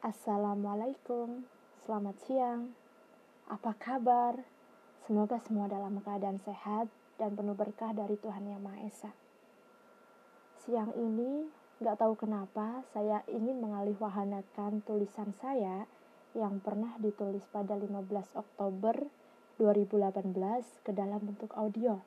Assalamualaikum, 0.00 1.44
selamat 1.84 2.16
siang. 2.24 2.72
Apa 3.52 3.76
kabar? 3.76 4.32
Semoga 5.04 5.36
semua 5.44 5.68
dalam 5.68 6.00
keadaan 6.00 6.40
sehat 6.40 6.88
dan 7.20 7.36
penuh 7.36 7.52
berkah 7.52 7.92
dari 7.92 8.16
Tuhan 8.16 8.48
Yang 8.48 8.64
Maha 8.64 8.80
Esa. 8.88 9.12
Siang 10.64 10.96
ini, 10.96 11.44
gak 11.84 12.00
tahu 12.00 12.16
kenapa, 12.16 12.80
saya 12.96 13.20
ingin 13.28 13.60
mengalih 13.60 13.92
wahanakan 14.00 14.80
tulisan 14.88 15.36
saya 15.36 15.84
yang 16.32 16.64
pernah 16.64 16.96
ditulis 16.96 17.44
pada 17.52 17.76
15 17.76 18.00
Oktober 18.40 19.04
2018 19.60 20.80
ke 20.80 20.96
dalam 20.96 21.28
bentuk 21.28 21.52
audio. 21.52 22.00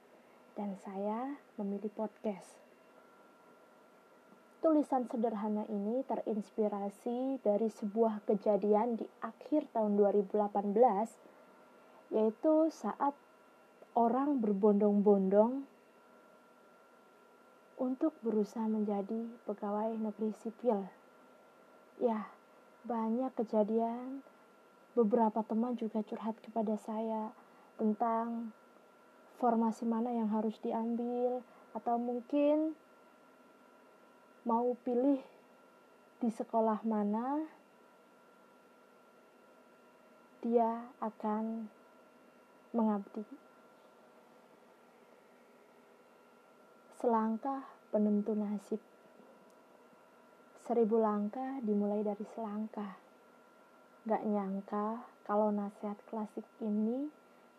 Dan 0.58 0.82
saya 0.82 1.38
memilih 1.62 1.94
podcast. 1.94 2.63
Tulisan 4.64 5.04
sederhana 5.12 5.68
ini 5.68 6.08
terinspirasi 6.08 7.44
dari 7.44 7.68
sebuah 7.68 8.24
kejadian 8.24 8.96
di 8.96 9.04
akhir 9.20 9.68
tahun 9.76 10.00
2018, 10.00 12.16
yaitu 12.16 12.72
saat 12.72 13.12
orang 13.92 14.40
berbondong-bondong 14.40 15.68
untuk 17.76 18.16
berusaha 18.24 18.64
menjadi 18.72 19.28
pegawai 19.44 20.00
negeri 20.00 20.32
sipil. 20.40 20.88
Ya, 22.00 22.32
banyak 22.88 23.36
kejadian. 23.36 24.24
Beberapa 24.96 25.44
teman 25.44 25.76
juga 25.76 26.08
curhat 26.08 26.40
kepada 26.40 26.80
saya 26.80 27.36
tentang 27.76 28.56
formasi 29.44 29.84
mana 29.84 30.16
yang 30.16 30.32
harus 30.32 30.56
diambil, 30.64 31.44
atau 31.76 32.00
mungkin 32.00 32.80
mau 34.44 34.76
pilih 34.84 35.24
di 36.20 36.28
sekolah 36.28 36.84
mana 36.84 37.48
dia 40.44 40.92
akan 41.00 41.72
mengabdi. 42.76 43.24
Selangkah 47.00 47.64
penentu 47.96 48.36
nasib. 48.36 48.84
Seribu 50.68 51.00
langkah 51.00 51.64
dimulai 51.64 52.04
dari 52.04 52.28
selangkah. 52.36 53.00
Gak 54.04 54.28
nyangka 54.28 55.08
kalau 55.24 55.56
nasihat 55.56 55.96
klasik 56.12 56.44
ini 56.60 57.08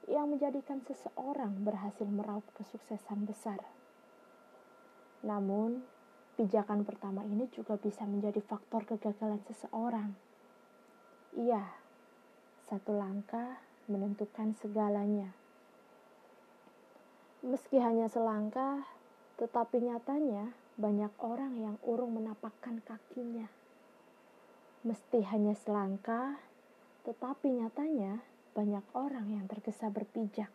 yang 0.05 0.29
menjadikan 0.29 0.85
seseorang 0.85 1.65
berhasil 1.65 2.05
meraup 2.05 2.45
kesuksesan 2.61 3.25
besar. 3.25 3.65
Namun, 5.25 5.81
pijakan 6.35 6.83
pertama 6.83 7.23
ini 7.23 7.47
juga 7.55 7.79
bisa 7.79 8.03
menjadi 8.05 8.43
faktor 8.43 8.83
kegagalan 8.85 9.41
seseorang. 9.47 10.11
Iya, 11.35 11.63
satu 12.71 12.95
langkah 12.95 13.63
menentukan 13.87 14.55
segalanya. 14.59 15.31
Meski 17.45 17.77
hanya 17.79 18.09
selangkah, 18.09 18.89
tetapi 19.37 19.83
nyatanya 19.85 20.57
banyak 20.75 21.13
orang 21.23 21.55
yang 21.61 21.77
urung 21.85 22.17
menapakkan 22.19 22.83
kakinya. 22.83 23.47
Mesti 24.83 25.23
hanya 25.29 25.55
selangkah, 25.55 26.41
tetapi 27.05 27.63
nyatanya 27.63 28.25
banyak 28.57 28.85
orang 28.97 29.29
yang 29.35 29.45
tergesa 29.45 29.93
berpijak. 29.93 30.49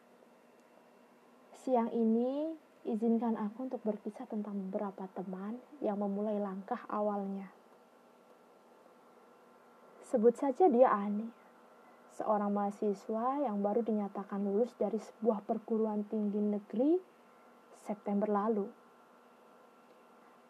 Siang 1.59 1.91
ini 1.93 2.55
Izinkan 2.89 3.37
aku 3.37 3.69
untuk 3.69 3.85
berkisah 3.85 4.25
tentang 4.25 4.57
beberapa 4.65 5.05
teman 5.13 5.61
yang 5.77 6.01
memulai 6.01 6.41
langkah 6.41 6.81
awalnya. 6.89 7.45
Sebut 10.09 10.33
saja 10.33 10.65
dia 10.65 10.89
Ani, 10.89 11.29
seorang 12.17 12.49
mahasiswa 12.49 13.45
yang 13.45 13.61
baru 13.61 13.85
dinyatakan 13.85 14.41
lulus 14.41 14.73
dari 14.73 14.97
sebuah 14.97 15.45
perguruan 15.45 16.01
tinggi 16.09 16.41
negeri 16.41 16.97
September 17.86 18.25
lalu. 18.25 18.65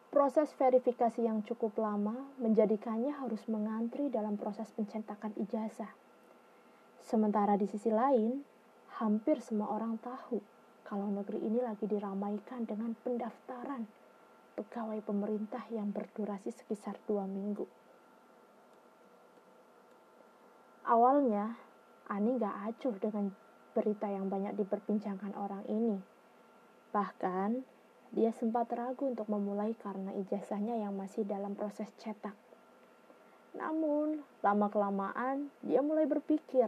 Proses 0.08 0.48
verifikasi 0.56 1.20
yang 1.20 1.44
cukup 1.44 1.76
lama 1.76 2.32
menjadikannya 2.40 3.20
harus 3.20 3.44
mengantri 3.52 4.08
dalam 4.08 4.40
proses 4.40 4.72
pencetakan 4.72 5.36
ijazah. 5.36 5.92
Sementara 7.04 7.60
di 7.60 7.68
sisi 7.68 7.92
lain, 7.92 8.40
hampir 8.96 9.44
semua 9.44 9.76
orang 9.76 10.00
tahu 10.00 10.59
kalau 10.90 11.06
negeri 11.06 11.38
ini 11.38 11.62
lagi 11.62 11.86
diramaikan 11.86 12.66
dengan 12.66 12.98
pendaftaran 13.06 13.86
pegawai 14.58 14.98
pemerintah 15.06 15.62
yang 15.70 15.94
berdurasi 15.94 16.50
sekitar 16.50 16.98
dua 17.06 17.30
minggu. 17.30 17.62
Awalnya, 20.82 21.54
Ani 22.10 22.34
gak 22.42 22.74
acuh 22.74 22.98
dengan 22.98 23.30
berita 23.70 24.10
yang 24.10 24.26
banyak 24.26 24.58
diperbincangkan 24.58 25.30
orang 25.38 25.62
ini. 25.70 26.02
Bahkan, 26.90 27.62
dia 28.10 28.34
sempat 28.34 28.66
ragu 28.74 29.14
untuk 29.14 29.30
memulai 29.30 29.78
karena 29.78 30.10
ijazahnya 30.18 30.82
yang 30.82 30.98
masih 30.98 31.22
dalam 31.22 31.54
proses 31.54 31.86
cetak. 32.02 32.34
Namun, 33.54 34.26
lama-kelamaan 34.42 35.54
dia 35.62 35.78
mulai 35.86 36.10
berpikir, 36.10 36.66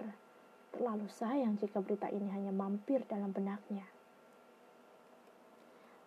terlalu 0.70 1.10
sayang 1.10 1.58
jika 1.58 1.82
berita 1.82 2.06
ini 2.06 2.30
hanya 2.30 2.54
mampir 2.54 3.02
dalam 3.10 3.34
benaknya. 3.34 3.82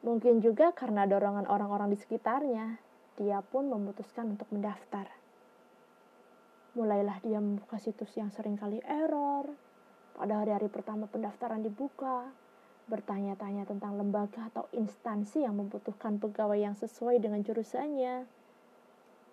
Mungkin 0.06 0.38
juga 0.38 0.70
karena 0.70 1.10
dorongan 1.10 1.50
orang-orang 1.50 1.90
di 1.90 1.98
sekitarnya, 1.98 2.78
dia 3.18 3.42
pun 3.42 3.66
memutuskan 3.66 4.38
untuk 4.38 4.46
mendaftar. 4.54 5.10
Mulailah 6.78 7.26
dia 7.26 7.42
membuka 7.42 7.82
situs 7.82 8.14
yang 8.14 8.30
sering 8.30 8.54
kali 8.54 8.86
error. 8.86 9.50
Pada 10.14 10.46
hari-hari 10.46 10.70
pertama 10.70 11.10
pendaftaran 11.10 11.66
dibuka, 11.66 12.30
bertanya-tanya 12.86 13.66
tentang 13.66 13.98
lembaga 13.98 14.54
atau 14.54 14.70
instansi 14.78 15.42
yang 15.42 15.58
membutuhkan 15.58 16.22
pegawai 16.22 16.62
yang 16.62 16.78
sesuai 16.78 17.18
dengan 17.18 17.42
jurusannya, 17.42 18.30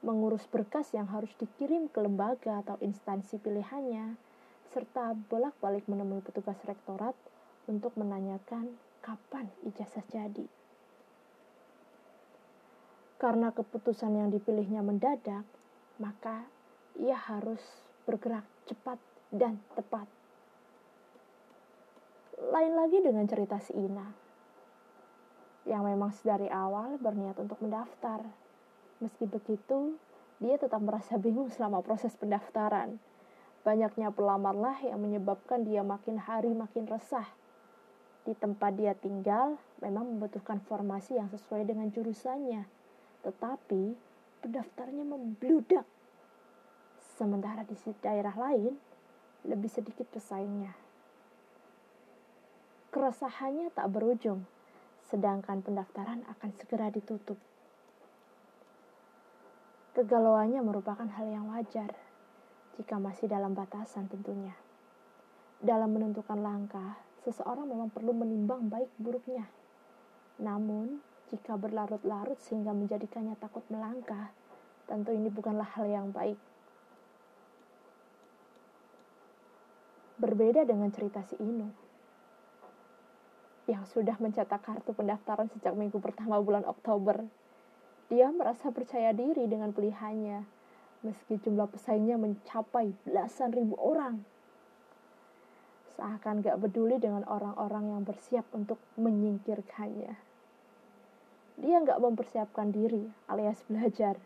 mengurus 0.01 0.49
berkas 0.49 0.89
yang 0.97 1.05
harus 1.13 1.37
dikirim 1.37 1.93
ke 1.93 2.01
lembaga 2.01 2.65
atau 2.65 2.81
instansi 2.81 3.37
pilihannya, 3.37 4.17
serta 4.73 5.13
bolak-balik 5.29 5.85
menemui 5.85 6.25
petugas 6.25 6.57
rektorat 6.65 7.13
untuk 7.69 7.93
menanyakan 8.01 8.73
kapan 9.05 9.53
ijazah 9.69 10.09
jadi. 10.09 10.62
Karena 13.23 13.55
keputusan 13.55 14.19
yang 14.19 14.35
dipilihnya 14.35 14.83
mendadak, 14.83 15.47
maka 16.03 16.43
ia 16.99 17.15
harus 17.15 17.63
bergerak 18.03 18.43
cepat 18.67 18.99
dan 19.31 19.63
tepat. 19.79 20.11
Lain 22.51 22.75
lagi 22.75 22.99
dengan 22.99 23.23
cerita 23.31 23.63
si 23.63 23.79
Ina, 23.79 24.11
yang 25.71 25.87
memang 25.87 26.11
dari 26.27 26.51
awal 26.51 26.99
berniat 26.99 27.39
untuk 27.39 27.63
mendaftar. 27.63 28.27
Meski 28.99 29.31
begitu, 29.31 29.95
dia 30.43 30.59
tetap 30.59 30.83
merasa 30.83 31.15
bingung 31.15 31.47
selama 31.47 31.79
proses 31.79 32.19
pendaftaran. 32.19 32.99
Banyaknya 33.63 34.11
pelamarlah 34.11 34.83
yang 34.83 34.99
menyebabkan 34.99 35.63
dia 35.63 35.87
makin 35.87 36.19
hari 36.19 36.51
makin 36.51 36.91
resah. 36.91 37.31
Di 38.27 38.35
tempat 38.35 38.75
dia 38.75 38.99
tinggal 38.99 39.63
memang 39.79 40.11
membutuhkan 40.11 40.59
formasi 40.67 41.23
yang 41.23 41.31
sesuai 41.31 41.71
dengan 41.71 41.87
jurusannya 41.95 42.82
tetapi 43.23 43.95
pendaftarnya 44.43 45.07
membludak. 45.07 45.87
Sementara 47.19 47.63
di 47.63 47.75
daerah 48.03 48.35
lain 48.35 48.75
lebih 49.47 49.71
sedikit 49.71 50.07
pesaingnya. 50.11 50.75
Keresahannya 52.93 53.73
tak 53.73 53.89
berujung, 53.89 54.45
sedangkan 55.09 55.65
pendaftaran 55.65 56.27
akan 56.29 56.51
segera 56.61 56.93
ditutup. 56.93 57.41
Kegalauannya 59.93 60.61
merupakan 60.65 61.05
hal 61.05 61.27
yang 61.29 61.53
wajar 61.53 61.93
jika 62.81 62.97
masih 62.97 63.29
dalam 63.29 63.53
batasan 63.53 64.09
tentunya. 64.09 64.57
Dalam 65.63 65.95
menentukan 65.95 66.41
langkah, 66.41 66.99
seseorang 67.23 67.69
memang 67.69 67.93
perlu 67.93 68.17
menimbang 68.17 68.67
baik 68.67 68.89
buruknya. 68.99 69.47
Namun, 70.41 70.99
jika 71.33 71.57
berlarut-larut 71.57 72.37
sehingga 72.45 72.77
menjadikannya 72.77 73.41
takut 73.41 73.65
melangkah, 73.73 74.29
tentu 74.85 75.17
ini 75.17 75.33
bukanlah 75.33 75.65
hal 75.65 75.89
yang 75.89 76.13
baik. 76.13 76.37
Berbeda 80.21 80.69
dengan 80.69 80.93
cerita 80.93 81.25
si 81.25 81.41
Inu, 81.41 81.73
yang 83.65 83.89
sudah 83.89 84.21
mencetak 84.21 84.61
kartu 84.61 84.93
pendaftaran 84.93 85.49
sejak 85.57 85.73
minggu 85.73 85.97
pertama 86.05 86.37
bulan 86.37 86.69
Oktober. 86.69 87.25
Dia 88.13 88.29
merasa 88.29 88.69
percaya 88.69 89.17
diri 89.17 89.49
dengan 89.49 89.73
pilihannya, 89.73 90.45
meski 91.01 91.41
jumlah 91.41 91.65
pesaingnya 91.73 92.21
mencapai 92.21 92.93
belasan 93.09 93.57
ribu 93.57 93.73
orang. 93.81 94.21
Seakan 95.97 96.45
gak 96.45 96.61
peduli 96.61 97.01
dengan 97.01 97.25
orang-orang 97.25 97.97
yang 97.97 98.03
bersiap 98.05 98.45
untuk 98.53 98.77
menyingkirkannya 99.01 100.32
dia 101.63 101.79
nggak 101.79 102.03
mempersiapkan 102.03 102.75
diri 102.75 103.07
alias 103.31 103.63
belajar. 103.71 104.19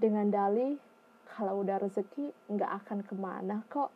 Dengan 0.00 0.32
dalih 0.32 0.80
kalau 1.28 1.60
udah 1.60 1.76
rezeki 1.76 2.32
nggak 2.48 2.72
akan 2.80 3.04
ke 3.04 3.12
mana 3.12 3.60
kok. 3.68 3.92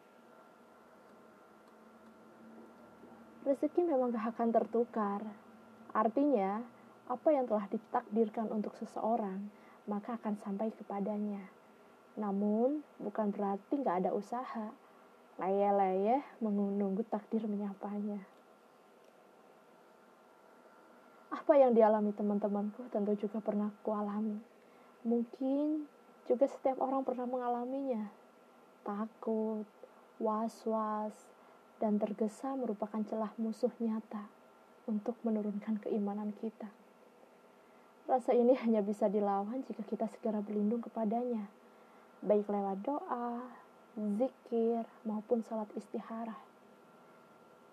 Rezeki 3.49 3.89
memang 3.89 4.13
gak 4.13 4.37
akan 4.37 4.49
tertukar. 4.57 5.21
Artinya 5.93 6.65
apa 7.09 7.29
yang 7.29 7.45
telah 7.45 7.69
ditakdirkan 7.69 8.49
untuk 8.49 8.73
seseorang 8.81 9.53
maka 9.85 10.17
akan 10.17 10.37
sampai 10.41 10.73
kepadanya. 10.73 11.45
Namun 12.17 12.81
bukan 13.01 13.33
berarti 13.33 13.81
nggak 13.81 14.05
ada 14.05 14.11
usaha. 14.17 14.73
Leye-leye 15.37 16.25
menunggu 16.41 17.05
takdir 17.05 17.45
menyapanya 17.45 18.34
apa 21.35 21.59
yang 21.59 21.75
dialami 21.75 22.15
teman-temanku 22.15 22.87
tentu 22.95 23.19
juga 23.19 23.43
pernah 23.43 23.75
kualami 23.83 24.55
mungkin 25.05 25.85
juga 26.25 26.49
setiap 26.49 26.81
orang 26.81 27.05
pernah 27.05 27.29
mengalaminya. 27.29 28.09
Takut, 28.85 29.69
was-was, 30.17 31.13
dan 31.81 32.01
tergesa 32.01 32.57
merupakan 32.57 33.01
celah 33.05 33.33
musuh 33.37 33.73
nyata 33.81 34.29
untuk 34.89 35.17
menurunkan 35.21 35.81
keimanan 35.85 36.33
kita. 36.41 36.69
Rasa 38.09 38.33
ini 38.33 38.57
hanya 38.65 38.81
bisa 38.81 39.09
dilawan 39.13 39.61
jika 39.69 39.85
kita 39.85 40.09
segera 40.09 40.41
berlindung 40.41 40.81
kepadanya, 40.81 41.49
baik 42.25 42.49
lewat 42.49 42.81
doa, 42.85 43.45
zikir, 43.97 44.89
maupun 45.05 45.45
salat 45.45 45.69
istiharah. 45.77 46.41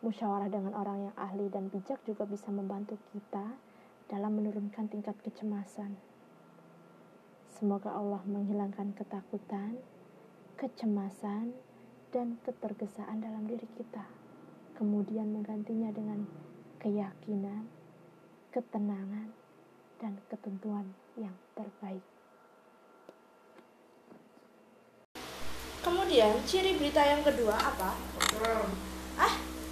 Musyawarah 0.01 0.49
dengan 0.49 0.73
orang 0.73 1.09
yang 1.09 1.15
ahli 1.15 1.45
dan 1.53 1.69
bijak 1.69 2.01
juga 2.09 2.25
bisa 2.25 2.49
membantu 2.49 2.97
kita 3.13 3.53
dalam 4.09 4.33
menurunkan 4.33 4.89
tingkat 4.89 5.13
kecemasan. 5.21 5.93
Semoga 7.53 7.93
Allah 7.93 8.25
menghilangkan 8.25 8.97
ketakutan, 8.97 9.77
kecemasan, 10.57 11.53
dan 12.09 12.41
ketergesaan 12.41 13.21
dalam 13.21 13.45
diri 13.45 13.69
kita. 13.77 14.09
Kemudian 14.73 15.29
menggantinya 15.29 15.93
dengan 15.93 16.25
keyakinan, 16.81 17.69
ketenangan, 18.49 19.29
dan 20.01 20.17
ketentuan 20.25 20.97
yang 21.13 21.37
terbaik. 21.53 22.01
Kemudian 25.85 26.33
ciri 26.49 26.73
berita 26.73 27.05
yang 27.05 27.21
kedua 27.21 27.53
apa? 27.53 27.93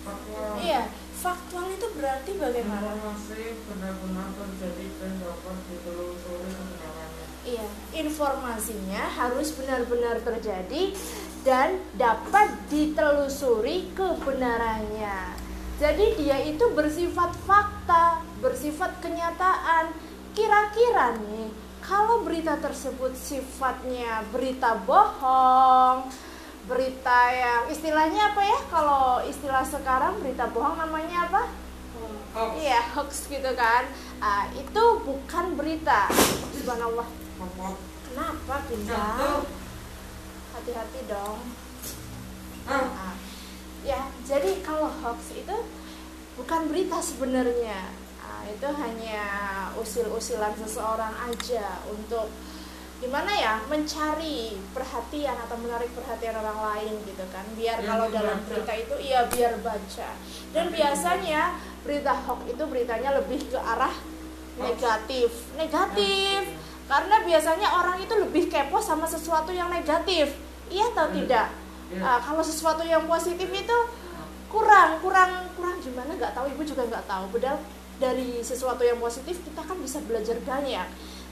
Ah? 0.10 0.56
Iya, 0.60 0.82
faktual 1.20 1.68
itu 1.74 1.88
berarti 1.96 2.32
bagaimana? 2.40 2.96
Informasi 2.96 3.42
benar-benar 3.68 4.30
terjadi 4.38 4.86
dan 4.98 5.14
dapat 5.22 5.58
ditelusuri 5.68 6.52
kebenarannya. 6.54 7.26
Iya, 7.40 7.68
informasinya 7.96 9.04
harus 9.16 9.48
benar-benar 9.56 10.18
terjadi 10.22 10.84
dan 11.42 11.80
dapat 11.96 12.52
ditelusuri 12.68 13.96
kebenarannya. 13.96 15.40
Jadi 15.80 16.20
dia 16.20 16.36
itu 16.44 16.66
bersifat 16.76 17.32
fakta, 17.48 18.20
bersifat 18.44 19.00
kenyataan. 19.00 19.96
Kira-kira 20.36 21.16
nih, 21.16 21.48
kalau 21.80 22.28
berita 22.28 22.60
tersebut 22.60 23.16
sifatnya 23.16 24.28
berita 24.36 24.76
bohong, 24.84 26.12
berita 26.70 27.20
yang 27.34 27.62
istilahnya 27.74 28.32
apa 28.32 28.42
ya? 28.46 28.60
Kalau 28.70 29.26
istilah 29.26 29.66
sekarang 29.66 30.22
berita 30.22 30.46
bohong 30.54 30.78
namanya 30.78 31.26
apa? 31.26 31.44
Hoax. 32.30 32.62
iya 32.62 32.80
hoax 32.94 33.26
gitu 33.26 33.52
kan. 33.58 33.90
Ah, 34.22 34.46
itu 34.54 34.84
bukan 35.02 35.58
berita. 35.58 36.06
Subhanallah. 36.54 37.10
Apa? 37.42 37.70
kenapa 38.10 38.56
Jatuh. 38.70 39.42
hati-hati 40.54 41.00
dong. 41.10 41.40
Ah, 42.70 43.18
ya 43.82 44.06
jadi 44.22 44.62
kalau 44.62 44.94
hoax 45.02 45.34
itu 45.34 45.58
bukan 46.38 46.62
berita 46.70 47.02
sebenarnya. 47.02 47.90
Ah, 48.22 48.46
itu 48.46 48.68
hanya 48.78 49.26
usil-usilan 49.74 50.54
seseorang 50.54 51.18
aja 51.18 51.82
untuk 51.90 52.30
gimana 53.00 53.32
ya 53.32 53.64
mencari 53.66 54.60
perhatian 54.70 55.32
atau 55.40 55.56
menarik 55.56 55.88
perhatian 55.96 56.36
orang 56.36 56.60
lain 56.60 56.94
gitu 57.08 57.24
kan. 57.32 57.48
Biar 57.56 57.80
Biar 57.80 57.88
kalau 57.88 58.06
dalam 58.12 58.36
membaca. 58.36 58.50
berita 58.52 58.74
itu 58.76 58.96
iya 59.00 59.20
biar 59.26 59.54
baca. 59.60 60.10
Dan 60.52 60.66
biasanya 60.70 61.42
berita 61.82 62.12
hoax 62.14 62.40
itu 62.46 62.64
beritanya 62.68 63.10
lebih 63.16 63.40
ke 63.48 63.56
arah 63.56 63.96
negatif. 64.58 65.32
Negatif. 65.56 66.42
Karena 66.86 67.16
biasanya 67.22 67.68
orang 67.72 67.98
itu 68.02 68.14
lebih 68.18 68.50
kepo 68.50 68.82
sama 68.82 69.06
sesuatu 69.06 69.50
yang 69.50 69.70
negatif. 69.70 70.36
Iya 70.68 70.92
atau 70.92 71.08
Hmm. 71.08 71.16
tidak? 71.24 71.48
Iya. 71.90 72.02
Ah, 72.04 72.20
kalau 72.20 72.44
sesuatu 72.44 72.84
yang 72.84 73.06
positif 73.06 73.48
itu 73.48 73.78
kurang 74.48 75.00
kurang 75.00 75.48
kurang. 75.56 75.78
Gimana? 75.80 76.12
Nggak 76.14 76.34
tahu. 76.34 76.52
Ibu 76.52 76.62
juga 76.64 76.84
nggak 76.84 77.06
tahu. 77.06 77.26
Padahal 77.32 77.60
dari 77.96 78.42
sesuatu 78.42 78.82
yang 78.82 78.98
positif 78.98 79.40
kita 79.40 79.62
kan 79.62 79.78
bisa 79.78 80.00
belajar 80.02 80.36
banyak 80.42 80.88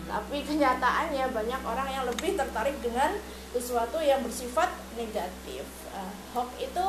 tapi 0.08 0.44
kenyataannya 0.48 1.36
banyak 1.36 1.62
orang 1.68 1.90
yang 1.92 2.04
lebih 2.08 2.40
tertarik 2.40 2.80
dengan 2.80 3.20
sesuatu 3.52 4.00
yang 4.00 4.24
bersifat 4.24 4.72
negatif. 4.96 5.68
Ah, 5.92 6.12
hoax 6.34 6.50
itu 6.64 6.86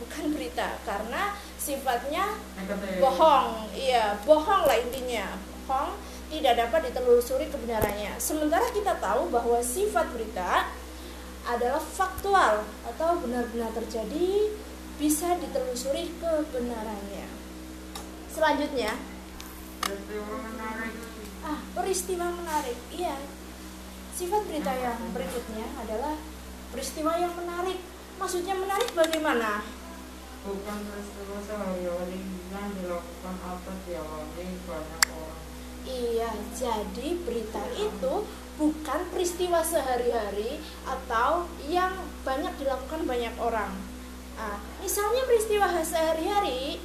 bukan 0.00 0.24
berita 0.32 0.80
karena 0.86 1.34
sifatnya 1.60 2.24
negatif. 2.56 3.02
bohong. 3.02 3.68
Iya 3.74 4.16
bohong 4.24 4.62
lah 4.64 4.78
intinya. 4.78 5.36
Bohong 5.66 5.98
tidak 6.30 6.54
dapat 6.66 6.80
ditelusuri 6.88 7.50
kebenarannya. 7.50 8.14
Sementara 8.22 8.70
kita 8.70 8.96
tahu 9.02 9.28
bahwa 9.34 9.58
sifat 9.58 10.14
berita 10.14 10.70
adalah 11.44 11.82
faktual 11.82 12.62
atau 12.86 13.10
benar-benar 13.18 13.74
terjadi 13.74 14.54
bisa 15.00 15.34
ditelusuri 15.40 16.14
kebenarannya. 16.22 17.26
Selanjutnya. 18.30 18.94
Ah 21.50 21.58
peristiwa 21.74 22.30
menarik. 22.30 22.78
Iya. 22.94 23.18
Sifat 24.14 24.46
berita 24.46 24.70
yang 24.70 24.98
berikutnya 25.10 25.66
adalah 25.82 26.14
peristiwa 26.70 27.18
yang 27.18 27.34
menarik. 27.34 27.82
Maksudnya 28.22 28.54
menarik 28.54 28.94
bagaimana? 28.94 29.66
Bukan 30.46 30.78
peristiwa 30.86 31.36
sehari-hari 31.42 32.22
yang 32.54 32.68
dilakukan 32.78 33.36
atau 33.42 33.74
dialami 33.84 34.46
banyak 34.64 35.02
orang. 35.10 35.40
Iya, 35.80 36.30
jadi 36.52 37.08
berita 37.24 37.64
itu 37.74 38.14
bukan 38.60 39.00
peristiwa 39.08 39.64
sehari-hari 39.64 40.60
atau 40.84 41.48
yang 41.64 41.96
banyak 42.22 42.52
dilakukan 42.60 43.08
banyak 43.08 43.34
orang. 43.40 43.72
Nah, 44.36 44.60
misalnya 44.84 45.24
peristiwa 45.24 45.68
sehari-hari, 45.80 46.80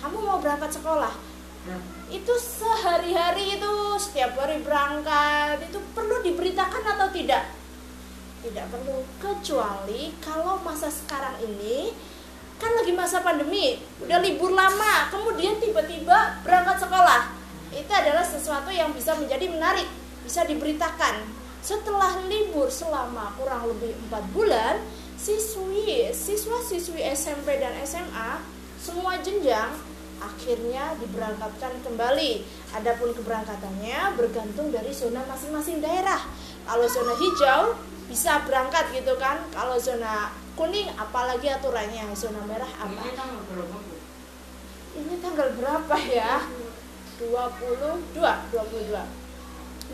kamu 0.00 0.18
mau 0.24 0.40
berangkat 0.40 0.72
sekolah, 0.80 1.12
Ya, 1.66 1.82
itu 2.06 2.34
sehari-hari 2.38 3.58
itu 3.58 3.72
setiap 3.98 4.38
hari 4.38 4.62
berangkat 4.62 5.58
itu 5.66 5.78
perlu 5.90 6.22
diberitakan 6.22 6.82
atau 6.94 7.10
tidak? 7.10 7.50
Tidak 8.46 8.66
perlu, 8.70 9.02
kecuali 9.18 10.14
kalau 10.22 10.62
masa 10.62 10.86
sekarang 10.86 11.34
ini 11.42 11.90
kan 12.56 12.72
lagi 12.72 12.92
masa 12.94 13.20
pandemi, 13.20 13.76
udah 14.00 14.22
libur 14.22 14.54
lama, 14.54 15.12
kemudian 15.12 15.60
tiba-tiba 15.60 16.40
berangkat 16.40 16.88
sekolah. 16.88 17.36
Itu 17.74 17.92
adalah 17.92 18.24
sesuatu 18.24 18.72
yang 18.72 18.94
bisa 18.96 19.12
menjadi 19.18 19.50
menarik, 19.50 19.84
bisa 20.24 20.46
diberitakan. 20.48 21.26
Setelah 21.60 22.22
libur 22.30 22.70
selama 22.70 23.34
kurang 23.36 23.66
lebih 23.66 23.92
empat 24.08 24.24
bulan, 24.32 24.80
siswi, 25.18 26.14
siswa-siswi 26.14 27.02
SMP 27.12 27.58
dan 27.58 27.74
SMA 27.82 28.40
semua 28.78 29.18
jenjang 29.18 29.74
akhirnya 30.20 30.96
diberangkatkan 31.00 31.72
kembali. 31.84 32.44
Adapun 32.76 33.12
keberangkatannya 33.16 34.16
bergantung 34.16 34.72
dari 34.72 34.92
zona 34.92 35.24
masing-masing 35.28 35.80
daerah. 35.80 36.20
Kalau 36.66 36.86
zona 36.88 37.14
hijau 37.16 37.62
bisa 38.06 38.42
berangkat 38.44 38.90
gitu 38.96 39.14
kan. 39.20 39.44
Kalau 39.52 39.76
zona 39.76 40.32
kuning 40.56 40.88
apalagi 40.96 41.52
aturannya. 41.52 42.10
Zona 42.16 42.42
merah 42.48 42.68
apa? 42.80 43.02
ini 43.04 43.12
tanggal 43.16 43.40
berapa? 43.48 43.76
Ini 44.96 45.14
tanggal 45.20 45.48
berapa 45.60 45.96
ya? 46.08 46.34
22, 47.20 48.12
22. 48.16 49.26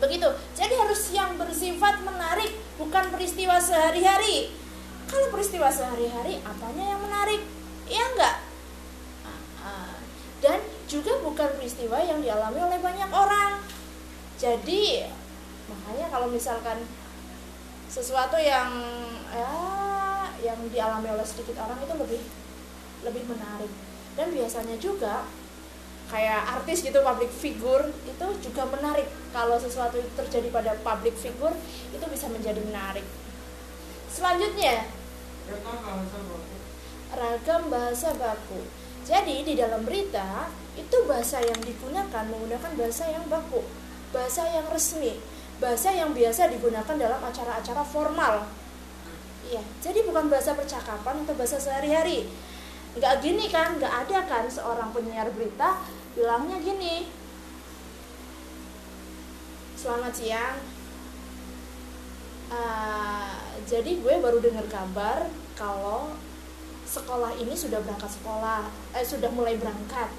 Begitu. 0.03 0.29
Jadi 0.57 0.73
harus 0.75 1.01
yang 1.13 1.37
bersifat 1.39 2.03
menarik, 2.03 2.51
bukan 2.75 3.07
peristiwa 3.13 3.61
sehari-hari. 3.61 4.51
Kalau 5.07 5.29
peristiwa 5.29 5.69
sehari-hari, 5.69 6.41
apanya 6.41 6.83
yang 6.95 7.01
menarik? 7.03 7.41
Ya 7.87 8.03
enggak? 8.15 8.52
Dan 10.43 10.59
juga 10.91 11.23
bukan 11.23 11.55
peristiwa 11.55 12.03
yang 12.03 12.19
dialami 12.19 12.59
oleh 12.59 12.79
banyak 12.83 13.07
orang. 13.15 13.63
Jadi, 14.35 15.07
makanya 15.71 16.11
kalau 16.11 16.27
misalkan 16.27 16.83
sesuatu 17.87 18.35
yang 18.35 18.67
ya 19.31 19.53
yang 20.43 20.59
dialami 20.67 21.07
oleh 21.15 21.23
sedikit 21.23 21.55
orang 21.63 21.79
itu 21.79 21.95
lebih 21.95 22.21
lebih 23.07 23.23
menarik. 23.31 23.71
Dan 24.19 24.35
biasanya 24.35 24.75
juga 24.83 25.23
kayak 26.11 26.59
artis 26.59 26.83
gitu 26.83 26.99
public 26.99 27.31
figure 27.31 27.87
itu 28.03 28.27
juga 28.43 28.67
menarik. 28.67 29.07
Kalau 29.31 29.55
sesuatu 29.55 29.95
itu 29.95 30.11
terjadi 30.19 30.51
pada 30.51 30.75
public 30.83 31.15
figure 31.15 31.55
itu 31.95 32.05
bisa 32.11 32.27
menjadi 32.27 32.59
menarik. 32.59 33.07
Selanjutnya. 34.11 34.91
Ragam 37.13 37.61
bahasa 37.71 38.11
baku. 38.19 38.61
Jadi 39.03 39.43
di 39.43 39.53
dalam 39.59 39.83
berita 39.83 40.47
itu 40.79 40.97
bahasa 41.05 41.43
yang 41.43 41.59
digunakan 41.59 42.23
menggunakan 42.23 42.71
bahasa 42.79 43.11
yang 43.11 43.27
baku, 43.27 43.59
bahasa 44.15 44.47
yang 44.47 44.63
resmi, 44.71 45.19
bahasa 45.59 45.91
yang 45.91 46.15
biasa 46.15 46.47
digunakan 46.47 46.95
dalam 46.95 47.19
acara-acara 47.19 47.83
formal. 47.83 48.47
Iya, 49.43 49.59
jadi 49.83 50.07
bukan 50.07 50.31
bahasa 50.31 50.55
percakapan 50.55 51.27
atau 51.27 51.35
bahasa 51.35 51.59
sehari-hari. 51.59 52.31
Nggak 52.95 53.19
gini 53.19 53.51
kan, 53.51 53.75
nggak 53.75 54.07
ada 54.07 54.23
kan 54.23 54.47
seorang 54.47 54.95
penyiar 54.95 55.27
berita 55.35 55.83
bilangnya 56.15 56.63
gini. 56.63 57.11
Selamat 59.75 60.15
siang. 60.15 60.57
Ah, 62.47 63.35
jadi 63.67 63.99
gue 63.99 64.15
baru 64.23 64.39
dengar 64.39 64.63
kabar 64.71 65.27
kalau 65.59 66.15
sekolah 66.93 67.33
ini 67.41 67.57
sudah 67.57 67.81
berangkat 67.81 68.13
sekolah, 68.21 68.69
eh 68.93 69.01
sudah 69.01 69.33
mulai 69.33 69.57
berangkat. 69.57 70.13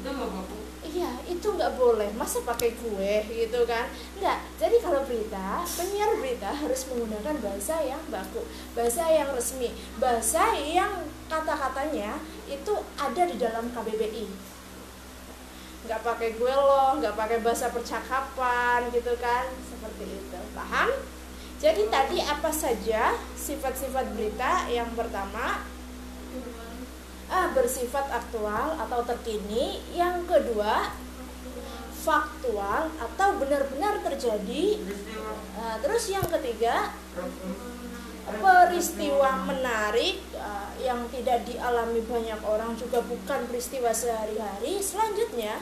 Itu 0.00 0.08
nggak 0.08 0.30
baku. 0.32 0.58
Iya, 0.88 1.10
itu 1.26 1.44
nggak 1.44 1.74
boleh. 1.76 2.08
Masa 2.16 2.40
pakai 2.46 2.72
kue 2.80 3.14
gitu 3.28 3.60
kan? 3.68 3.90
Nggak. 4.16 4.38
Jadi 4.56 4.76
kalau 4.80 5.04
berita, 5.04 5.60
penyiar 5.66 6.16
berita 6.16 6.48
harus 6.54 6.80
menggunakan 6.88 7.36
bahasa 7.44 7.82
yang 7.84 8.00
baku, 8.08 8.46
bahasa 8.72 9.04
yang 9.10 9.28
resmi, 9.36 9.74
bahasa 10.00 10.54
yang 10.56 11.04
kata-katanya 11.28 12.16
itu 12.48 12.72
ada 12.96 13.22
di 13.28 13.36
dalam 13.36 13.68
KBBI. 13.74 14.26
Nggak 15.84 16.00
pakai 16.00 16.38
gue 16.40 16.54
loh, 16.56 16.96
nggak 17.02 17.18
pakai 17.18 17.38
bahasa 17.44 17.68
percakapan 17.68 18.88
gitu 18.94 19.12
kan? 19.20 19.44
Seperti 19.66 20.04
itu. 20.08 20.40
Paham? 20.56 20.88
Jadi 21.58 21.90
tadi 21.90 22.22
apa 22.22 22.54
saja 22.54 23.18
sifat-sifat 23.34 24.14
berita? 24.14 24.70
Yang 24.70 24.94
pertama, 24.94 25.66
ah, 27.30 27.52
bersifat 27.52 28.08
aktual 28.10 28.76
atau 28.80 29.00
terkini. 29.04 29.80
Yang 29.92 30.26
kedua, 30.26 30.92
faktual 31.98 32.88
atau 32.96 33.28
benar-benar 33.36 34.00
terjadi. 34.00 34.80
Peristiwa. 34.80 35.32
Ah, 35.58 35.76
terus 35.82 36.04
yang 36.08 36.24
ketiga, 36.24 36.94
peristiwa 38.28 39.30
menarik 39.44 40.20
ah, 40.36 40.72
yang 40.80 41.04
tidak 41.12 41.44
dialami 41.44 42.00
banyak 42.04 42.40
orang 42.44 42.72
juga 42.76 43.04
bukan 43.04 43.44
peristiwa 43.48 43.92
sehari-hari. 43.92 44.80
Selanjutnya, 44.80 45.60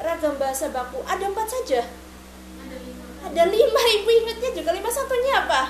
ragam 0.00 0.34
bahasa 0.40 0.72
baku 0.72 1.04
ada 1.04 1.24
empat 1.28 1.48
saja. 1.50 1.82
Ada 3.20 3.44
lima, 3.52 3.82
ibu 4.00 4.08
ingatnya 4.08 4.50
juga 4.56 4.70
lima 4.72 4.88
satunya 4.88 5.44
apa? 5.44 5.62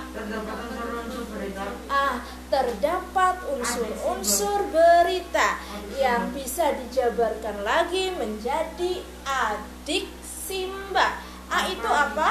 Ah, 1.91 2.23
terdapat 2.51 3.47
unsur-unsur 3.55 4.67
berita 4.75 5.57
yang 5.97 6.35
bisa 6.35 6.75
dijabarkan 6.75 7.63
lagi 7.63 8.11
menjadi 8.19 9.07
adik 9.23 10.11
Simba. 10.27 11.23
A 11.47 11.71
itu 11.71 11.87
apa? 11.87 12.31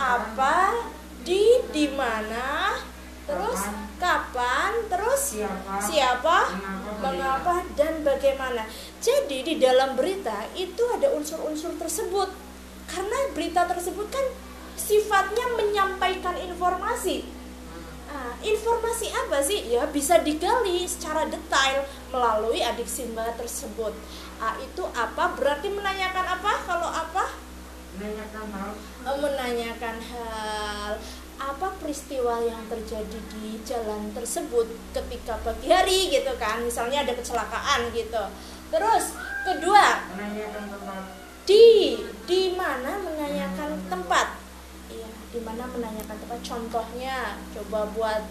Apa, 0.00 0.88
di, 1.20 1.60
di 1.68 1.92
mana, 1.92 2.80
terus 3.28 3.60
kapan, 4.00 4.88
terus 4.88 5.36
Siapa? 5.84 6.38
mengapa, 6.96 7.60
dan 7.76 8.00
bagaimana. 8.00 8.64
Jadi 9.04 9.44
di 9.44 9.54
dalam 9.60 10.00
berita 10.00 10.48
itu 10.56 10.80
ada 10.96 11.12
unsur-unsur 11.12 11.76
tersebut. 11.76 12.32
Karena 12.88 13.18
berita 13.36 13.68
tersebut 13.68 14.08
kan 14.08 14.26
sifatnya 14.80 15.44
menyampaikan 15.60 16.40
informasi. 16.40 17.35
Nah, 18.16 18.32
informasi 18.40 19.12
apa 19.12 19.44
sih? 19.44 19.68
Ya 19.68 19.84
bisa 19.84 20.24
digali 20.24 20.88
secara 20.88 21.28
detail 21.28 21.84
melalui 22.08 22.64
adik 22.64 22.88
Simba 22.88 23.28
tersebut. 23.36 23.92
Ah, 24.40 24.56
itu 24.56 24.80
apa? 24.96 25.36
Berarti 25.36 25.68
menanyakan 25.68 26.24
apa? 26.24 26.52
Kalau 26.64 26.88
apa? 26.88 27.36
Menanyakan 27.92 28.46
hal. 28.48 28.70
Eh, 29.04 29.16
Menanyakan 29.20 29.96
hal 30.00 30.92
apa 31.36 31.68
peristiwa 31.76 32.40
yang 32.40 32.64
terjadi 32.64 33.20
di 33.36 33.60
jalan 33.60 34.08
tersebut 34.16 34.64
ketika 34.96 35.36
pagi 35.44 35.68
hari 35.68 36.08
gitu 36.08 36.32
kan 36.40 36.64
misalnya 36.64 37.04
ada 37.04 37.12
kecelakaan 37.12 37.92
gitu 37.92 38.24
terus 38.72 39.12
kedua 39.44 40.00
Menanyakan 40.16 40.64
tempat. 40.72 41.02
di 41.44 42.00
di 42.24 42.56
mana 42.56 42.96
menanyakan 43.04 43.76
tempat 43.84 44.26
iya 45.36 45.44
di 45.44 45.44
mana 45.44 45.68
menanyakan 45.68 46.16
tempat? 46.16 46.40
Contohnya 46.40 47.36
coba 47.52 47.84
buat 47.92 48.22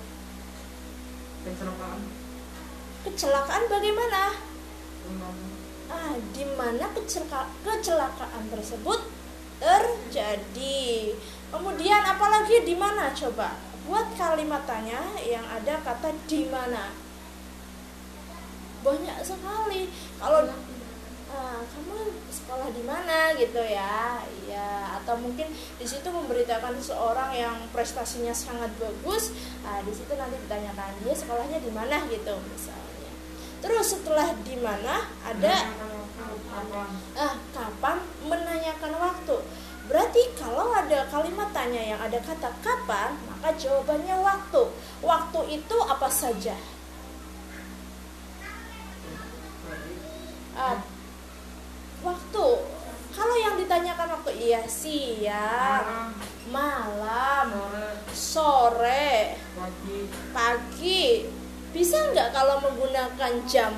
Kecelakaan. 1.46 2.02
kecelakaan 3.06 3.64
bagaimana? 3.70 4.34
Ah 5.86 6.18
di 6.34 6.44
mana 6.58 6.90
kecelaka- 6.98 7.54
kecelakaan 7.62 8.50
tersebut 8.50 9.06
terjadi? 9.62 11.14
Kemudian 11.54 12.02
apalagi 12.02 12.66
di 12.66 12.74
mana? 12.74 13.14
Coba 13.14 13.54
buat 13.86 14.18
kalimat 14.18 14.66
tanya 14.66 15.06
yang 15.22 15.46
ada 15.46 15.78
kata 15.86 16.10
di 16.26 16.50
mana. 16.50 16.90
Banyak 18.82 19.22
sekali. 19.22 19.94
Kalau 20.18 20.50
ah, 21.32 21.62
kamu 21.66 21.98
sekolah 22.30 22.70
di 22.74 22.84
mana 22.86 23.34
gitu 23.38 23.62
ya? 23.62 24.22
Iya 24.46 24.86
atau 25.06 25.22
mungkin 25.22 25.46
di 25.54 25.86
situ 25.86 26.10
memberitakan 26.10 26.82
seseorang 26.82 27.30
yang 27.38 27.56
prestasinya 27.70 28.34
sangat 28.34 28.74
bagus. 28.82 29.30
Ah, 29.62 29.78
di 29.86 29.94
situ 29.94 30.10
nanti 30.18 30.42
ditanyakan 30.42 30.98
dia 31.06 31.14
sekolahnya 31.14 31.62
di 31.62 31.70
mana? 31.70 32.02
gitu 32.10 32.34
misalnya. 32.50 33.12
Terus 33.62 33.86
setelah 33.94 34.34
di 34.42 34.58
mana 34.58 35.06
ada. 35.22 35.70
Kapan? 36.56 36.90
ah 37.20 37.36
kapan 37.52 37.98
menanyakan 38.26 38.94
waktu? 38.96 39.38
Berarti 39.86 40.22
kalau 40.34 40.74
ada 40.74 41.06
kalimat 41.14 41.54
tanya 41.54 41.84
yang 41.84 42.00
ada 42.02 42.18
kata 42.18 42.50
kapan 42.64 43.14
maka 43.30 43.54
jawabannya 43.54 44.18
waktu. 44.18 44.64
Waktu 45.06 45.40
itu 45.62 45.78
apa 45.86 46.10
saja? 46.10 46.58
Yang 50.56 50.95
ditanyakan 53.76 54.08
waktu 54.16 54.32
iya 54.40 54.64
siang 54.72 56.16
Malam. 56.48 57.52
malam 57.52 57.52
Sore. 58.16 58.16
sore 58.16 59.36
Pagi. 59.52 60.00
pagi 60.32 61.04
bisa 61.76 62.00
nggak 62.16 62.32
kalau 62.32 62.64
menggunakan 62.64 63.36
jam 63.44 63.76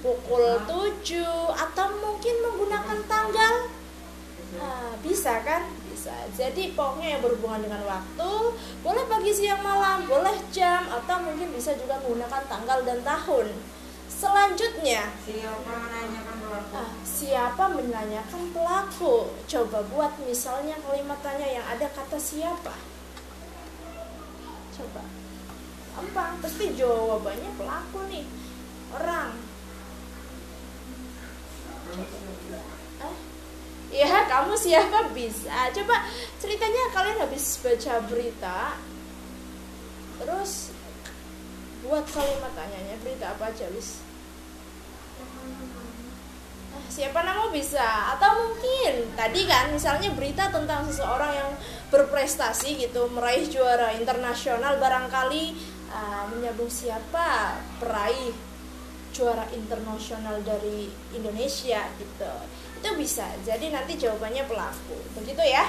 pukul 0.00 0.40
7 0.64 1.20
atau 1.52 1.86
mungkin 2.00 2.34
menggunakan 2.48 2.98
tanggal 3.04 3.54
Ah, 4.56 4.96
bisa 5.04 5.44
kan 5.44 5.68
bisa 5.92 6.16
jadi 6.32 6.72
pokoknya 6.72 7.18
yang 7.18 7.20
berhubungan 7.20 7.60
dengan 7.68 7.84
waktu 7.84 8.32
boleh 8.80 9.04
pagi 9.04 9.36
siang 9.36 9.60
malam 9.60 10.08
boleh 10.08 10.32
jam 10.48 10.80
atau 10.88 11.20
mungkin 11.20 11.52
bisa 11.52 11.76
juga 11.76 12.00
menggunakan 12.00 12.40
tanggal 12.48 12.80
dan 12.88 13.04
tahun 13.04 13.52
selanjutnya 14.08 15.12
Siapa 15.28 15.60
menanyakan? 15.76 16.35
Ah, 16.72 16.90
siapa 17.02 17.72
menanyakan 17.72 18.52
pelaku? 18.54 19.32
Coba 19.44 19.82
buat 19.90 20.12
misalnya 20.24 20.76
kalimat 20.84 21.18
tanya 21.24 21.48
yang 21.48 21.66
ada 21.66 21.88
kata 21.90 22.16
siapa. 22.20 22.74
Coba. 24.76 25.02
Gampang 25.96 26.36
pasti 26.44 26.76
jawabannya 26.76 27.50
pelaku 27.56 27.98
nih. 28.12 28.26
Orang. 28.92 29.32
Eh? 33.00 33.16
Ya, 33.96 34.28
kamu 34.28 34.52
siapa? 34.52 35.08
Bisa? 35.16 35.72
Coba 35.72 36.04
ceritanya 36.36 36.92
kalian 36.92 37.22
habis 37.24 37.62
baca 37.64 37.94
berita, 38.04 38.76
terus 40.20 40.74
buat 41.86 42.04
kalimat 42.10 42.52
tanyanya 42.52 42.98
berita 43.00 43.32
apa 43.32 43.54
aja, 43.54 43.70
wis? 43.72 44.02
Siapa 46.88 47.22
nama 47.22 47.48
bisa? 47.50 48.14
Atau 48.16 48.30
mungkin 48.46 49.12
tadi 49.16 49.44
kan 49.44 49.72
misalnya 49.72 50.12
berita 50.12 50.48
tentang 50.48 50.86
seseorang 50.88 51.32
yang 51.34 51.50
berprestasi 51.90 52.80
gitu, 52.80 53.08
meraih 53.12 53.46
juara 53.48 53.94
internasional 53.94 54.78
barangkali 54.80 55.56
ah, 55.90 56.28
menyambung 56.30 56.70
siapa? 56.70 57.58
Peraih 57.78 58.32
juara 59.16 59.48
internasional 59.56 60.44
dari 60.44 60.92
Indonesia 61.16 61.80
gitu. 61.96 62.32
Itu 62.80 62.90
bisa. 63.00 63.24
Jadi 63.44 63.72
nanti 63.72 63.96
jawabannya 63.96 64.44
pelaku. 64.44 64.98
Begitu 65.16 65.40
ya. 65.40 65.64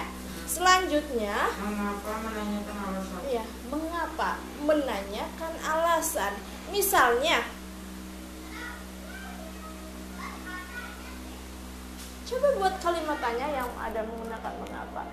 Selanjutnya. 0.47 1.51
Mengapa 1.59 2.13
menanyakan 2.23 2.77
alasan? 2.87 3.19
ya 3.27 3.43
mengapa 3.67 4.39
menanyakan 4.63 5.53
alasan? 5.63 6.33
Misalnya 6.71 7.43
coba 12.37 12.49
buat 12.61 12.75
kalimat 12.77 13.17
tanya 13.17 13.47
yang 13.49 13.69
ada 13.73 14.01
menggunakan 14.05 14.53
mengapa. 14.61 15.03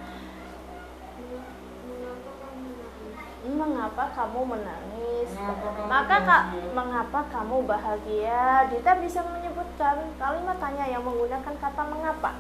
Mengapa 3.45 4.05
kamu 4.13 4.41
menangis? 4.45 5.29
Mengapa 5.33 5.69
maka 5.89 6.17
kak 6.21 6.45
mengapa 6.77 7.21
kamu 7.33 7.57
bahagia? 7.65 8.69
Dita 8.69 8.93
bisa 9.01 9.25
menyebutkan 9.25 10.05
kalimat 10.21 10.57
tanya 10.61 10.85
yang 10.85 11.01
menggunakan 11.01 11.55
kata 11.57 11.83
mengapa 11.89 12.37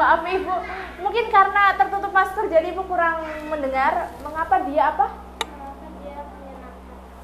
maaf 0.00 0.24
ibu. 0.24 0.56
Mungkin 1.04 1.28
karena 1.28 1.76
tertutup 1.76 2.08
masker 2.08 2.48
jadi 2.48 2.72
ibu 2.72 2.88
kurang 2.88 3.20
mendengar. 3.52 4.08
Mengapa 4.24 4.64
dia 4.64 4.96
apa? 4.96 5.06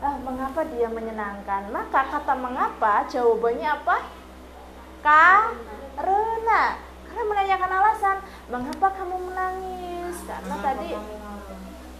Ah 0.04 0.16
mengapa 0.20 0.60
dia 0.68 0.92
menyenangkan? 0.92 1.72
Maka 1.72 2.00
kata 2.12 2.36
mengapa 2.36 3.08
jawabannya 3.08 3.68
apa? 3.80 3.96
Karena. 5.00 6.76
Karena 7.08 7.22
menanyakan 7.32 7.72
alasan 7.80 8.16
mengapa 8.52 8.92
kamu 8.92 9.16
menangis? 9.32 10.16
Karena 10.28 10.54
tadi? 10.60 10.92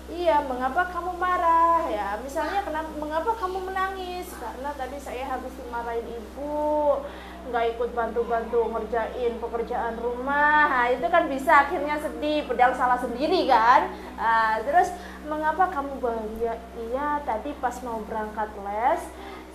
Iya, 0.06 0.38
mengapa 0.47 0.87
kamu 0.95 1.18
marah? 1.18 1.83
Ya, 1.90 2.14
misalnya 2.23 2.62
kenapa 2.62 2.95
mengapa 2.95 3.35
kamu 3.42 3.59
menangis? 3.59 4.30
Karena 4.38 4.71
tadi 4.78 5.02
saya 5.02 5.26
habis 5.26 5.50
dimarahin 5.59 6.06
ibu, 6.06 7.02
nggak 7.50 7.79
ikut 7.79 7.91
bantu-bantu 7.95 8.71
ngerjain 8.71 9.38
pekerjaan 9.38 9.95
rumah. 9.99 10.67
Nah, 10.67 10.87
itu 10.91 11.07
kan 11.07 11.31
bisa 11.31 11.67
akhirnya 11.67 11.97
sedih, 11.99 12.47
padahal 12.47 12.75
salah 12.75 12.99
sendiri 12.99 13.47
kan. 13.47 13.91
Ah, 14.19 14.59
terus 14.62 14.91
mengapa 15.26 15.71
kamu 15.71 15.99
bahagia? 16.03 16.59
Iya, 16.76 17.23
tadi 17.26 17.55
pas 17.59 17.75
mau 17.87 18.03
berangkat 18.07 18.50
les, 18.62 19.03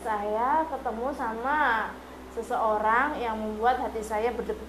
saya 0.01 0.65
ketemu 0.67 1.07
sama 1.13 1.91
seseorang 2.31 3.19
yang 3.19 3.35
membuat 3.35 3.77
hati 3.83 3.99
saya 3.99 4.31
berdebar 4.31 4.63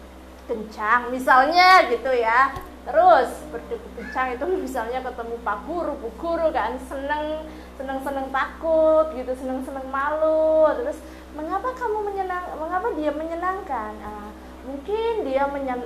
kencang 0.50 1.14
misalnya 1.14 1.86
gitu 1.86 2.10
ya 2.10 2.50
terus 2.82 3.30
berdebar 3.54 3.90
kencang 3.94 4.34
itu 4.34 4.44
misalnya 4.58 4.98
ketemu 5.06 5.38
pak 5.46 5.58
guru 5.70 5.94
bu 6.02 6.10
guru 6.18 6.50
kan 6.50 6.74
seneng 6.90 7.46
seneng 7.78 8.02
seneng 8.02 8.26
takut 8.34 9.06
gitu 9.14 9.32
seneng 9.38 9.62
seneng 9.62 9.86
malu 9.86 10.66
terus 10.74 10.98
mengapa 11.32 11.72
kamu 11.72 11.98
menyenang 12.12 12.44
mengapa 12.60 12.88
dia 12.92 13.10
menyenangkan? 13.12 13.92
Ah, 14.04 14.28
mungkin 14.68 15.24
dia 15.24 15.48
menyen 15.48 15.80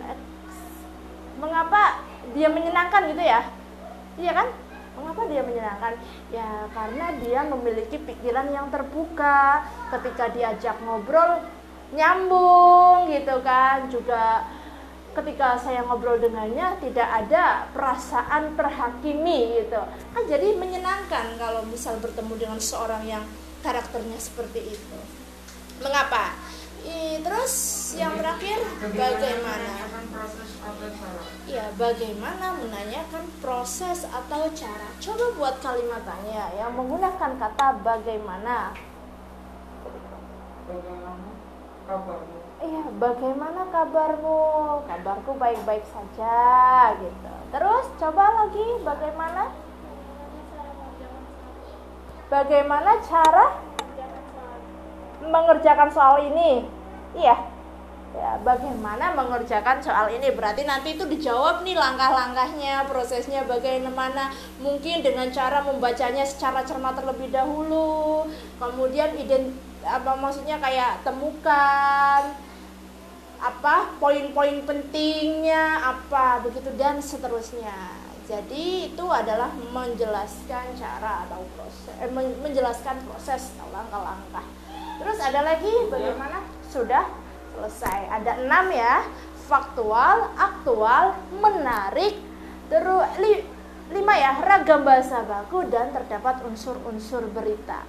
mengapa 1.38 2.02
dia 2.34 2.48
menyenangkan? 2.50 3.02
gitu 3.14 3.22
ya. 3.22 3.40
Iya 4.18 4.32
kan? 4.34 4.48
Mengapa 4.98 5.22
dia 5.30 5.42
menyenangkan? 5.46 5.94
Ya 6.34 6.66
karena 6.74 7.06
dia 7.22 7.40
memiliki 7.46 7.96
pikiran 8.00 8.50
yang 8.50 8.66
terbuka. 8.74 9.62
Ketika 9.94 10.34
diajak 10.34 10.76
ngobrol 10.82 11.46
nyambung 11.94 13.06
gitu 13.14 13.38
kan. 13.46 13.86
Juga 13.86 14.50
ketika 15.14 15.56
saya 15.62 15.86
ngobrol 15.86 16.18
dengannya 16.18 16.76
tidak 16.82 17.06
ada 17.06 17.70
perasaan 17.70 18.58
terhakimi 18.58 19.62
gitu. 19.62 19.78
Kan 20.10 20.22
jadi 20.26 20.58
menyenangkan 20.58 21.38
kalau 21.38 21.62
misal 21.70 22.02
bertemu 22.02 22.34
dengan 22.34 22.58
seorang 22.58 23.06
yang 23.06 23.22
karakternya 23.62 24.18
seperti 24.18 24.74
itu 24.74 24.98
mengapa 25.82 26.36
terus 27.22 27.54
yang 27.98 28.14
terakhir 28.14 28.62
bagaimana 28.94 29.72
ya 31.50 31.66
bagaimana 31.74 32.54
menanyakan 32.62 33.26
proses 33.42 34.06
atau 34.06 34.46
cara 34.54 34.88
coba 35.02 35.26
buat 35.34 35.54
kalimatannya 35.58 36.44
yang 36.62 36.70
menggunakan 36.78 37.32
kata 37.40 37.66
bagaimana 37.82 38.70
Bagaimana 40.66 41.30
kabarmu? 41.86 42.38
Iya, 42.58 42.84
bagaimana 42.98 43.60
kabarmu? 43.70 44.38
Kabarku 44.90 45.30
baik-baik 45.38 45.86
saja 45.86 46.38
gitu. 46.98 47.34
Terus 47.54 47.86
coba 48.02 48.24
lagi 48.42 48.66
bagaimana? 48.82 49.54
Bagaimana 52.26 52.98
cara 53.06 53.62
mengerjakan 55.28 55.90
soal 55.90 56.22
ini? 56.26 56.64
Iya. 57.16 57.36
Ya, 58.16 58.40
bagaimana 58.40 59.12
mengerjakan 59.12 59.84
soal 59.84 60.08
ini? 60.08 60.32
Berarti 60.32 60.64
nanti 60.64 60.96
itu 60.96 61.04
dijawab 61.04 61.60
nih 61.68 61.76
langkah-langkahnya, 61.76 62.88
prosesnya 62.88 63.44
bagaimana? 63.44 64.32
Mungkin 64.56 65.04
dengan 65.04 65.28
cara 65.28 65.60
membacanya 65.60 66.24
secara 66.24 66.64
cermat 66.64 66.96
terlebih 66.96 67.28
dahulu. 67.28 68.24
Kemudian 68.56 69.12
ident 69.20 69.52
apa 69.86 70.18
maksudnya 70.18 70.58
kayak 70.58 71.04
temukan 71.06 72.34
apa 73.36 73.94
poin-poin 74.00 74.64
pentingnya 74.64 75.78
apa 75.78 76.40
begitu 76.42 76.72
dan 76.74 76.98
seterusnya 76.98 77.94
jadi 78.26 78.90
itu 78.90 79.04
adalah 79.06 79.54
menjelaskan 79.54 80.74
cara 80.74 81.28
atau 81.28 81.46
proses 81.54 81.94
eh, 82.02 82.10
men- 82.10 82.34
menjelaskan 82.42 82.98
proses 83.06 83.54
langkah-langkah 83.70 84.42
terus 84.96 85.18
ada 85.20 85.40
lagi 85.44 85.72
bagaimana 85.88 86.40
sudah 86.68 87.04
selesai 87.56 88.00
ada 88.10 88.32
enam 88.42 88.66
ya 88.72 89.04
faktual 89.46 90.32
aktual 90.36 91.14
menarik 91.38 92.18
terus 92.66 93.06
li- 93.22 93.46
lima 93.86 94.14
ya 94.18 94.42
ragam 94.42 94.82
bahasa 94.82 95.22
baku 95.22 95.62
dan 95.70 95.94
terdapat 95.94 96.42
unsur-unsur 96.42 97.22
berita. 97.30 97.86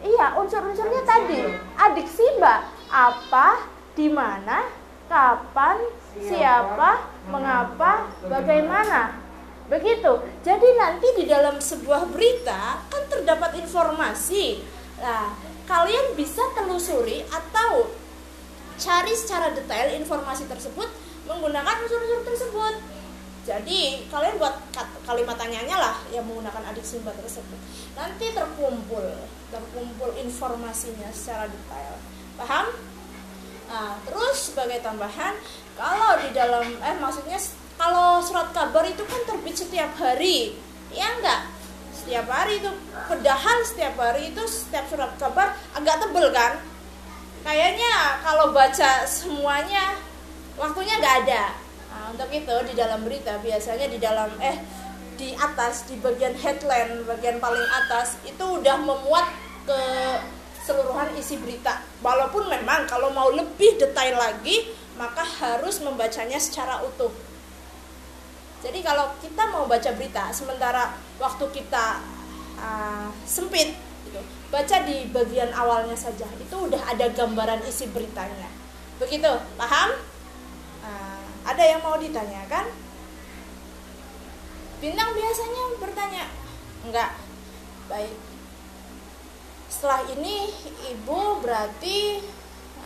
Iya, 0.00 0.38
unsur-unsurnya 0.40 1.02
tadi. 1.04 1.44
Adiksi, 1.76 2.24
Mbak. 2.40 2.60
Apa, 2.88 3.68
di 3.92 4.08
mana, 4.08 4.64
kapan, 5.12 5.76
siapa, 6.16 7.04
mengapa, 7.28 8.08
bagaimana. 8.24 9.27
Begitu. 9.68 10.12
Jadi 10.40 10.68
nanti 10.80 11.08
di 11.20 11.24
dalam 11.28 11.60
sebuah 11.60 12.08
berita 12.08 12.88
kan 12.88 13.02
terdapat 13.12 13.60
informasi. 13.60 14.64
Nah, 14.98 15.36
kalian 15.68 16.16
bisa 16.16 16.40
telusuri 16.56 17.20
atau 17.28 17.92
cari 18.80 19.12
secara 19.12 19.52
detail 19.52 19.92
informasi 20.00 20.48
tersebut 20.48 20.88
menggunakan 21.28 21.84
unsur-unsur 21.84 22.24
tersebut. 22.24 22.74
Jadi 23.44 24.08
kalian 24.12 24.36
buat 24.36 24.60
kalimat 25.08 25.36
tanyanya 25.36 25.76
lah 25.80 25.96
yang 26.12 26.24
menggunakan 26.24 26.68
adik 26.68 26.84
sumber 26.84 27.12
tersebut. 27.16 27.56
Nanti 27.96 28.32
terkumpul, 28.32 29.04
terkumpul 29.52 30.10
informasinya 30.20 31.08
secara 31.12 31.48
detail. 31.48 31.96
Paham? 32.36 32.72
Nah, 33.68 34.00
terus 34.04 34.52
sebagai 34.52 34.80
tambahan, 34.80 35.36
kalau 35.78 36.18
di 36.18 36.34
dalam 36.34 36.66
eh 36.82 36.96
maksudnya 36.98 37.38
kalau 37.78 38.18
surat 38.18 38.50
kabar 38.50 38.82
itu 38.82 39.06
kan 39.06 39.22
terbit 39.22 39.54
setiap 39.54 39.94
hari, 39.94 40.58
ya 40.90 41.06
enggak? 41.14 41.46
Setiap 41.94 42.26
hari 42.26 42.58
itu 42.58 42.70
padahal 43.06 43.62
setiap 43.62 43.94
hari 43.94 44.34
itu 44.34 44.42
setiap 44.50 44.90
surat 44.90 45.14
kabar 45.22 45.54
agak 45.78 46.02
tebel 46.02 46.34
kan? 46.34 46.58
Kayaknya 47.46 48.18
kalau 48.26 48.50
baca 48.50 49.06
semuanya 49.06 49.94
waktunya 50.58 50.98
nggak 50.98 51.16
ada. 51.24 51.54
Nah, 51.94 52.04
untuk 52.10 52.26
itu 52.34 52.54
di 52.66 52.74
dalam 52.74 53.06
berita 53.06 53.38
biasanya 53.38 53.86
di 53.86 54.02
dalam 54.02 54.34
eh 54.42 54.58
di 55.14 55.38
atas 55.38 55.86
di 55.86 55.94
bagian 56.02 56.34
headline 56.34 57.06
bagian 57.06 57.38
paling 57.38 57.66
atas 57.86 58.18
itu 58.26 58.42
udah 58.42 58.82
memuat 58.82 59.30
ke 59.62 59.80
seluruhan 60.66 61.14
isi 61.14 61.38
berita. 61.38 61.86
Walaupun 62.02 62.50
memang 62.50 62.90
kalau 62.90 63.14
mau 63.14 63.30
lebih 63.30 63.78
detail 63.78 64.18
lagi 64.18 64.66
maka 64.98 65.22
harus 65.22 65.78
membacanya 65.80 66.36
secara 66.36 66.82
utuh. 66.82 67.14
Jadi 68.58 68.82
kalau 68.82 69.14
kita 69.22 69.46
mau 69.54 69.70
baca 69.70 69.90
berita 69.94 70.34
sementara 70.34 70.98
waktu 71.22 71.46
kita 71.54 72.02
uh, 72.58 73.06
sempit 73.22 73.78
gitu, 74.02 74.18
baca 74.50 74.76
di 74.82 75.06
bagian 75.14 75.54
awalnya 75.54 75.94
saja 75.94 76.26
itu 76.42 76.56
udah 76.58 76.82
ada 76.90 77.06
gambaran 77.14 77.62
isi 77.70 77.86
beritanya. 77.94 78.50
Begitu, 78.98 79.30
paham? 79.54 79.94
Nah, 80.82 81.22
ada 81.46 81.62
yang 81.62 81.78
mau 81.86 81.94
ditanyakan? 81.94 82.66
Bintang 84.82 85.14
biasanya 85.14 85.62
bertanya, 85.78 86.24
enggak. 86.82 87.14
Baik. 87.86 88.18
Setelah 89.70 90.02
ini 90.10 90.50
ibu 90.90 91.38
berarti 91.38 92.26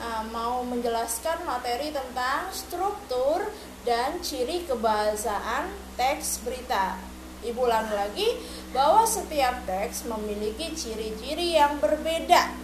uh, 0.02 0.24
mau 0.34 0.66
menjelaskan 0.66 1.46
materi 1.46 1.94
tentang 1.94 2.50
struktur 2.50 3.46
dan 3.86 4.18
ciri 4.18 4.66
kebahasaan 4.66 5.70
teks 5.94 6.42
berita. 6.42 6.98
Ibu 7.42 7.66
ulangi 7.66 7.94
lagi 7.94 8.28
bahwa 8.70 9.02
setiap 9.02 9.66
teks 9.66 10.06
memiliki 10.06 10.74
ciri-ciri 10.74 11.58
yang 11.58 11.78
berbeda. 11.82 12.54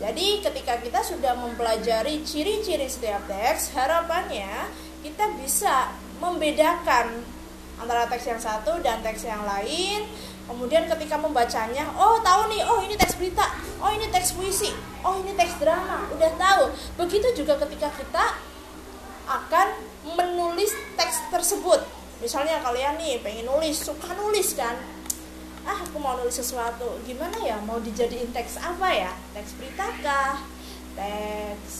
Jadi 0.00 0.40
ketika 0.40 0.80
kita 0.80 1.00
sudah 1.04 1.36
mempelajari 1.36 2.24
ciri-ciri 2.24 2.88
setiap 2.88 3.24
teks, 3.28 3.72
harapannya 3.76 4.68
kita 5.04 5.28
bisa 5.40 5.92
membedakan 6.20 7.24
antara 7.80 8.04
teks 8.08 8.28
yang 8.28 8.40
satu 8.40 8.80
dan 8.84 9.00
teks 9.00 9.24
yang 9.24 9.40
lain. 9.44 10.04
Kemudian 10.50 10.90
ketika 10.90 11.14
membacanya, 11.14 11.86
oh 11.94 12.18
tahu 12.18 12.50
nih, 12.50 12.66
oh 12.66 12.82
ini 12.82 12.98
teks 12.98 13.14
berita, 13.14 13.46
oh 13.78 13.94
ini 13.94 14.10
teks 14.10 14.34
puisi 14.34 14.74
oh 15.04 15.14
ini 15.20 15.32
teks 15.36 15.60
drama. 15.60 16.04
Udah 16.12 16.30
tahu. 16.36 16.62
Begitu 17.00 17.42
juga 17.44 17.56
ketika 17.66 17.88
kita 17.96 18.24
akan 19.30 19.68
menulis 20.16 20.74
teks 20.98 21.30
tersebut. 21.30 21.80
Misalnya 22.20 22.60
kalian 22.60 23.00
nih 23.00 23.22
pengen 23.24 23.48
nulis 23.48 23.80
suka 23.80 24.12
nulis 24.12 24.52
kan? 24.52 24.76
Ah 25.64 25.78
aku 25.80 25.96
mau 25.96 26.16
nulis 26.20 26.36
sesuatu. 26.36 27.00
Gimana 27.08 27.36
ya? 27.40 27.56
Mau 27.64 27.80
dijadiin 27.80 28.32
teks 28.34 28.60
apa 28.60 28.88
ya? 28.92 29.12
Teks 29.32 29.56
berita 29.56 29.86
kah? 30.04 30.36
Teks 30.98 31.74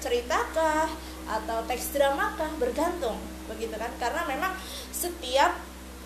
cerita 0.00 0.38
kah? 0.52 0.88
Atau 1.30 1.64
teks 1.64 1.96
drama 1.96 2.36
kah? 2.36 2.52
Bergantung. 2.60 3.16
Begitu 3.48 3.76
kan? 3.80 3.92
Karena 3.96 4.28
memang 4.28 4.52
setiap 4.92 5.56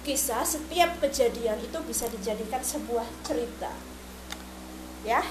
kisah 0.04 0.44
setiap 0.44 1.00
kejadian 1.00 1.56
itu 1.64 1.78
bisa 1.88 2.04
dijadikan 2.12 2.60
sebuah 2.60 3.08
cerita. 3.24 3.72
Ya 5.02 5.24